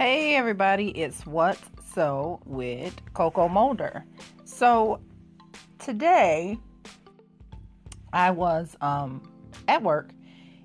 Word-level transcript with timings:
Hey 0.00 0.34
everybody, 0.34 0.88
it's 0.98 1.26
What's 1.26 1.60
So 1.92 2.40
with 2.46 2.98
Coco 3.12 3.48
Mulder. 3.48 4.06
So 4.46 4.98
today 5.78 6.58
I 8.10 8.30
was 8.30 8.78
um, 8.80 9.30
at 9.68 9.82
work 9.82 10.08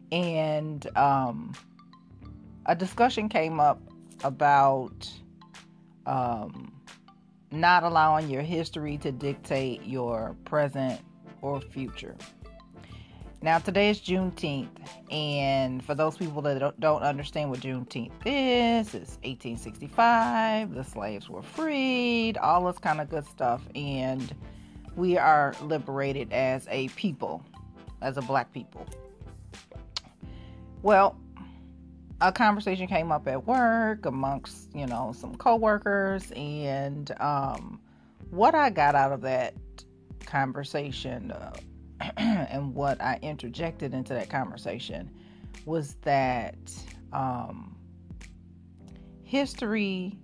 and 0.10 0.88
um, 0.98 1.52
a 2.68 2.78
discussion 2.78 3.28
came 3.28 3.60
up 3.60 3.82
about 4.24 5.12
um, 6.06 6.72
not 7.52 7.84
allowing 7.84 8.30
your 8.30 8.42
history 8.42 8.98
to 9.00 9.12
dictate 9.12 9.84
your 9.84 10.38
present 10.46 11.02
or 11.42 11.60
future. 11.60 12.16
Now, 13.46 13.60
today 13.60 13.92
is 13.92 14.00
Juneteenth, 14.00 14.90
and 15.12 15.86
for 15.86 15.94
those 15.94 16.18
people 16.18 16.42
that 16.42 16.80
don't 16.80 17.04
understand 17.04 17.52
what 17.52 17.60
Juneteenth 17.60 18.10
is, 18.26 18.96
it's 18.96 19.18
1865, 19.22 20.74
the 20.74 20.84
slaves 20.84 21.30
were 21.30 21.44
freed, 21.44 22.38
all 22.38 22.66
this 22.66 22.80
kind 22.80 23.00
of 23.00 23.08
good 23.08 23.24
stuff, 23.28 23.62
and 23.76 24.34
we 24.96 25.20
are 25.20 25.54
liberated 25.62 26.34
as 26.34 26.68
a 26.72 26.88
people, 26.96 27.46
as 28.02 28.18
a 28.18 28.24
black 28.24 28.52
people. 28.52 28.88
Well, 30.82 31.16
a 32.22 32.32
conversation 32.32 32.88
came 32.88 33.12
up 33.12 33.28
at 33.28 33.46
work 33.46 34.08
amongst, 34.08 34.76
you 34.76 34.88
know, 34.88 35.14
some 35.16 35.36
coworkers, 35.36 36.32
and 36.36 37.12
um, 37.22 37.80
what 38.32 38.56
I 38.56 38.72
got 38.72 38.96
out 38.96 39.12
of 39.12 39.22
that 39.22 39.54
conversation. 40.26 41.30
Uh, 41.30 41.54
and 42.18 42.74
what 42.74 43.02
I 43.02 43.20
interjected 43.22 43.94
into 43.94 44.14
that 44.14 44.30
conversation 44.30 45.10
was 45.66 45.96
that 46.04 46.56
um, 47.14 47.78
history 49.24 50.18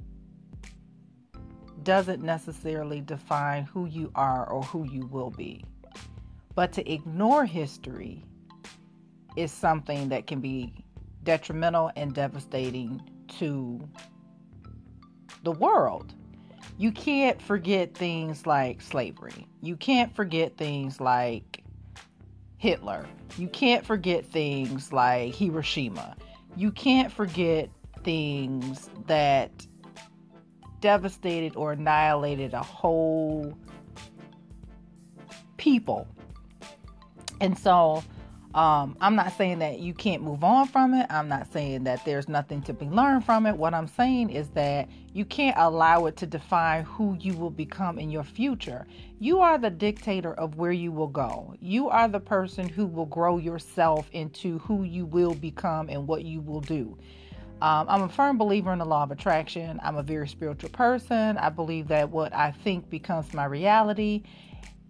doesn't 1.84 2.22
necessarily 2.22 3.02
define 3.02 3.64
who 3.64 3.86
you 3.88 4.12
are 4.16 4.48
or 4.50 4.62
who 4.64 4.86
you 4.92 5.06
will 5.08 5.32
be. 5.32 5.64
But 6.54 6.72
to 6.74 6.92
ignore 6.92 7.46
history 7.46 8.24
is 9.36 9.52
something 9.52 10.10
that 10.10 10.28
can 10.28 10.42
be 10.42 10.74
detrimental 11.24 11.92
and 11.96 12.14
devastating 12.14 13.02
to 13.40 13.88
the 15.44 15.52
world. 15.52 16.14
You 16.78 16.92
can't 16.92 17.42
forget 17.42 17.96
things 17.96 18.46
like 18.46 18.82
slavery. 18.82 19.48
You 19.62 19.76
can't 19.76 20.14
forget 20.16 20.58
things 20.58 21.00
like 21.00 21.61
Hitler. 22.62 23.08
You 23.40 23.48
can't 23.48 23.84
forget 23.84 24.24
things 24.24 24.94
like 24.94 25.34
Hiroshima. 25.34 26.16
You 26.56 26.72
can't 26.72 27.12
forget 27.12 27.72
things 28.04 28.88
that 29.08 29.50
devastated 30.80 31.56
or 31.56 31.72
annihilated 31.72 32.54
a 32.54 32.62
whole 32.62 33.58
people. 35.58 36.08
And 37.40 37.58
so 37.58 38.04
um, 38.54 38.98
I'm 39.00 39.16
not 39.16 39.38
saying 39.38 39.60
that 39.60 39.80
you 39.80 39.94
can't 39.94 40.22
move 40.22 40.44
on 40.44 40.68
from 40.68 40.94
it. 40.94 41.08
I'm 41.10 41.30
not 41.30 41.52
saying 41.54 41.86
that 41.86 42.04
there's 42.04 42.28
nothing 42.28 42.62
to 42.64 42.74
be 42.74 42.86
learned 42.86 43.26
from 43.26 43.46
it. 43.46 43.56
What 43.56 43.74
I'm 43.74 43.88
saying 43.88 44.30
is 44.32 44.50
that 44.50 44.90
you 45.14 45.24
can't 45.24 45.56
allow 45.58 46.06
it 46.08 46.18
to 46.18 46.26
define 46.26 46.84
who 46.84 47.16
you 47.20 47.34
will 47.34 47.50
become 47.50 47.98
in 47.98 48.10
your 48.10 48.26
future. 48.26 48.86
You 49.20 49.40
are 49.40 49.58
the 49.58 49.70
dictator 49.70 50.34
of 50.34 50.58
where 50.58 50.74
you 50.74 50.92
will 50.92 51.08
go. 51.08 51.56
You 51.62 51.88
are 51.90 52.10
the 52.10 52.20
person 52.20 52.68
who 52.68 52.86
will 52.86 53.06
grow 53.06 53.38
yourself 53.38 54.10
into 54.12 54.60
who 54.60 54.84
you 54.84 55.06
will 55.06 55.34
become 55.34 55.88
and 55.88 56.06
what 56.06 56.26
you 56.26 56.42
will 56.42 56.62
do. 56.62 56.98
Um, 57.62 57.86
I'm 57.88 58.02
a 58.02 58.10
firm 58.10 58.38
believer 58.38 58.74
in 58.74 58.80
the 58.80 58.86
law 58.86 59.04
of 59.04 59.12
attraction. 59.12 59.80
I'm 59.84 59.96
a 59.96 60.04
very 60.04 60.28
spiritual 60.28 60.72
person. 60.72 61.38
I 61.38 61.50
believe 61.50 61.88
that 61.90 62.10
what 62.10 62.34
I 62.34 62.52
think 62.52 62.90
becomes 62.90 63.34
my 63.34 63.46
reality. 63.46 64.24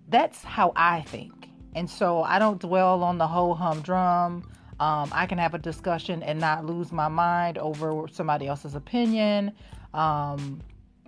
That's 0.08 0.44
how 0.44 0.72
I 0.76 1.02
think. 1.02 1.51
And 1.76 1.90
so 1.90 2.24
I 2.24 2.40
don't 2.40 2.60
dwell 2.60 3.04
on 3.04 3.18
the 3.18 3.28
whole 3.28 3.54
humdrum. 3.54 4.50
Um, 4.80 5.10
I 5.14 5.26
can 5.28 5.38
have 5.38 5.54
a 5.54 5.60
discussion 5.60 6.24
and 6.24 6.40
not 6.40 6.66
lose 6.66 6.92
my 6.92 7.08
mind 7.08 7.58
over 7.58 8.08
somebody 8.12 8.48
else's 8.48 8.76
opinion. 8.76 9.54
Um, 9.94 10.62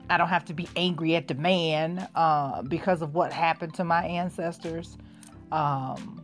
I 0.09 0.17
don't 0.17 0.29
have 0.29 0.45
to 0.45 0.53
be 0.53 0.67
angry 0.75 1.15
at 1.15 1.27
the 1.27 1.35
man 1.35 2.07
uh, 2.15 2.61
because 2.61 3.01
of 3.01 3.15
what 3.15 3.33
happened 3.33 3.73
to 3.75 3.83
my 3.83 4.05
ancestors. 4.05 4.97
Um, 5.51 6.23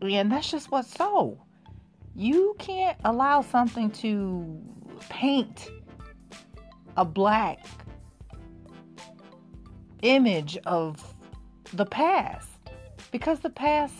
and 0.00 0.30
that's 0.30 0.50
just 0.50 0.70
what's 0.70 0.92
so. 0.94 1.38
You 2.14 2.56
can't 2.58 2.96
allow 3.04 3.42
something 3.42 3.90
to 3.92 4.60
paint 5.08 5.70
a 6.96 7.04
black 7.04 7.64
image 10.02 10.56
of 10.64 11.14
the 11.72 11.86
past 11.86 12.48
because 13.10 13.40
the 13.40 13.50
past 13.50 13.94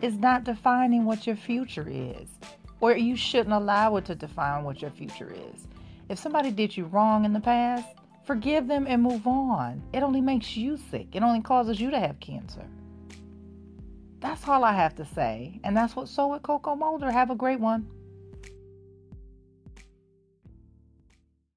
is 0.00 0.18
not 0.18 0.44
defining 0.44 1.04
what 1.04 1.26
your 1.26 1.36
future 1.36 1.86
is, 1.88 2.28
or 2.80 2.96
you 2.96 3.16
shouldn't 3.16 3.54
allow 3.54 3.96
it 3.96 4.04
to 4.06 4.14
define 4.14 4.64
what 4.64 4.82
your 4.82 4.90
future 4.90 5.32
is. 5.32 5.66
If 6.08 6.18
somebody 6.18 6.50
did 6.50 6.76
you 6.76 6.84
wrong 6.86 7.24
in 7.24 7.32
the 7.32 7.40
past, 7.40 7.88
forgive 8.24 8.68
them 8.68 8.86
and 8.88 9.02
move 9.02 9.26
on. 9.26 9.82
It 9.92 10.02
only 10.02 10.20
makes 10.20 10.56
you 10.56 10.76
sick, 10.76 11.08
it 11.12 11.22
only 11.22 11.40
causes 11.40 11.80
you 11.80 11.90
to 11.90 11.98
have 11.98 12.20
cancer. 12.20 12.66
That's 14.22 14.46
all 14.46 14.62
I 14.62 14.72
have 14.72 14.94
to 14.96 15.04
say. 15.04 15.58
And 15.64 15.76
that's 15.76 15.96
what 15.96 16.08
So 16.08 16.28
with 16.28 16.42
Coco 16.42 16.76
Mulder. 16.76 17.10
Have 17.10 17.30
a 17.30 17.34
great 17.34 17.58
one. 17.58 17.88